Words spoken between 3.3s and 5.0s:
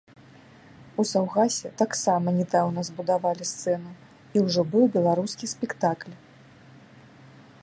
сцэну і ўжо быў